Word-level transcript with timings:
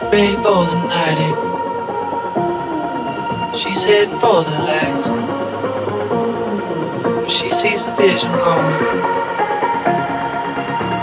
ready 0.00 0.32
for 0.36 0.64
the 0.64 0.76
night. 0.88 1.18
eh? 1.20 1.34
She's 3.56 3.84
heading 3.84 4.18
for 4.20 4.42
the 4.42 4.50
light. 4.68 5.04
But 7.20 7.30
she 7.30 7.50
sees 7.50 7.84
the 7.86 7.92
vision 7.92 8.32
going. 8.32 8.76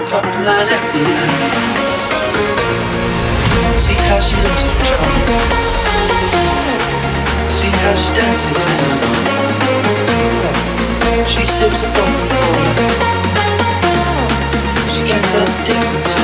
Couple 0.09 0.41
line 0.47 0.69
after 0.75 1.03
line. 1.05 1.37
See 3.77 3.99
how 4.09 4.19
she 4.27 4.35
looks 4.41 4.63
in 4.65 4.73
trouble. 4.87 5.39
See 7.57 7.71
how 7.81 7.95
she 7.95 8.09
dances 8.17 8.65
and 11.11 11.27
she 11.29 11.43
sips 11.45 11.83
a 11.83 11.85
Coca-Cola. 11.93 12.89
She 14.89 15.03
gets 15.05 15.35
up 15.35 15.49
different 15.65 16.18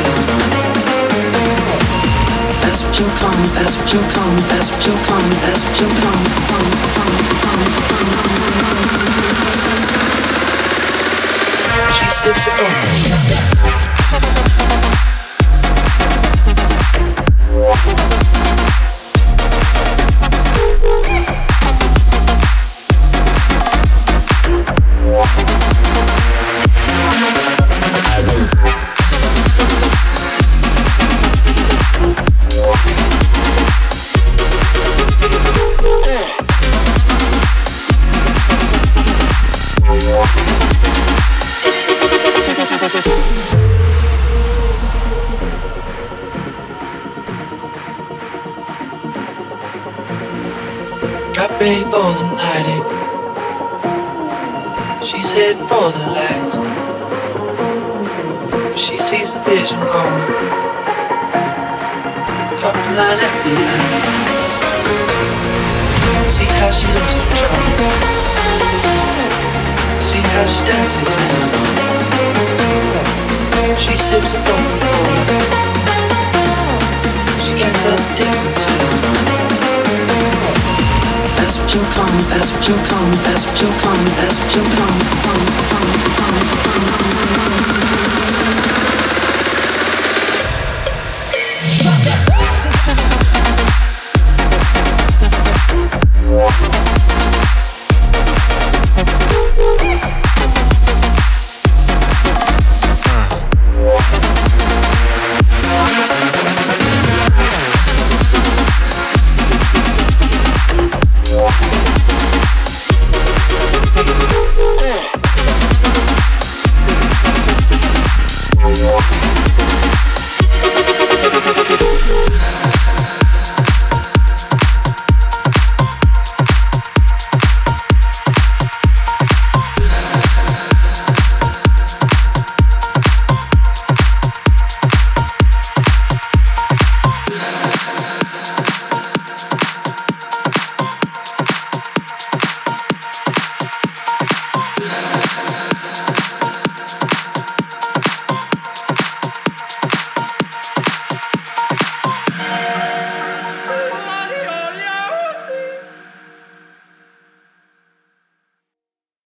She 11.94 12.10
sips 12.10 12.48
a 12.48 12.52
Coca-Cola. 12.52 13.75
Got 51.36 51.52
ready 51.60 51.84
for 51.84 51.90
the 52.18 52.26
night. 52.40 52.68
eh? 52.72 52.82
She's 55.04 55.34
heading 55.34 55.68
for 55.68 55.92
the 55.92 56.00
light. 56.16 56.52
But 58.72 58.80
she 58.80 58.98
sees 58.98 59.34
the 59.34 59.40
vision 59.42 59.80
going. 59.80 60.26
Couple 62.62 62.92
line 62.96 63.20
after 63.28 63.52
line. 63.68 63.92
See 66.34 66.50
how 66.60 66.72
she 66.72 66.88
looks 66.96 67.16
in 67.20 67.26
trouble. 67.36 67.92
See 70.08 70.24
how 70.34 70.46
she 70.48 70.62
dances 70.72 71.18
and 73.68 73.78
she 73.80 73.96
sips 73.98 74.34
a 74.34 74.38
Coca-Cola. 74.38 74.95
that's 82.30 82.52
what 82.52 82.68
you're 82.68 82.86
coming, 82.88 83.20
that's 83.24 83.46
what 83.46 83.62
you're 83.62 83.80
coming, 83.82 84.06
that's 84.18 84.40
what 84.40 84.56
you're 84.56 84.72
come. 84.76 85.00
coming, 85.26 85.50
coming, 85.70 86.00
coming, 86.16 86.48
coming, 86.64 86.64
coming, 86.64 86.94
coming, 86.96 87.66
coming. 87.90 88.05